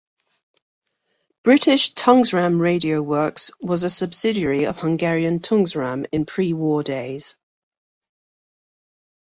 British 1.43 1.93
Tungsram 1.93 2.59
Radio 2.59 3.03
Works 3.03 3.51
was 3.61 3.83
a 3.83 3.89
subsidiary 3.91 4.63
of 4.63 4.77
Hungarian 4.79 5.41
Tungsram 5.41 6.07
in 6.11 6.25
pre-war 6.25 6.81
days. 6.81 7.35